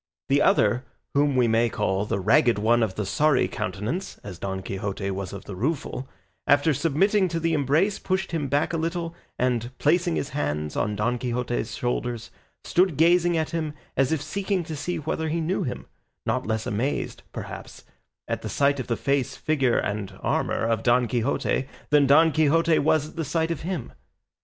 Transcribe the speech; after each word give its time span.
The 0.29 0.41
other, 0.41 0.83
whom 1.13 1.35
we 1.35 1.47
may 1.47 1.69
call 1.69 2.05
the 2.07 2.19
Ragged 2.19 2.57
One 2.57 2.81
of 2.81 2.95
the 2.95 3.05
Sorry 3.05 3.47
Countenance, 3.47 4.17
as 4.23 4.39
Don 4.39 4.63
Quixote 4.63 5.11
was 5.11 5.31
of 5.31 5.45
the 5.45 5.55
Rueful, 5.55 6.07
after 6.47 6.73
submitting 6.73 7.27
to 7.27 7.39
the 7.39 7.53
embrace 7.53 7.99
pushed 7.99 8.31
him 8.31 8.47
back 8.47 8.73
a 8.73 8.77
little 8.77 9.13
and, 9.37 9.69
placing 9.77 10.15
his 10.15 10.29
hands 10.29 10.75
on 10.75 10.95
Don 10.95 11.19
Quixote's 11.19 11.75
shoulders, 11.75 12.31
stood 12.63 12.97
gazing 12.97 13.37
at 13.37 13.51
him 13.51 13.75
as 13.95 14.11
if 14.11 14.23
seeking 14.23 14.63
to 14.63 14.75
see 14.75 14.97
whether 14.97 15.29
he 15.29 15.39
knew 15.39 15.61
him, 15.61 15.85
not 16.25 16.47
less 16.47 16.65
amazed, 16.65 17.21
perhaps, 17.31 17.83
at 18.27 18.41
the 18.41 18.49
sight 18.49 18.79
of 18.79 18.87
the 18.87 18.97
face, 18.97 19.35
figure, 19.35 19.77
and 19.77 20.17
armour 20.23 20.65
of 20.65 20.81
Don 20.81 21.07
Quixote 21.07 21.67
than 21.91 22.07
Don 22.07 22.31
Quixote 22.31 22.79
was 22.79 23.09
at 23.09 23.15
the 23.17 23.23
sight 23.23 23.51
of 23.51 23.61
him. 23.61 23.93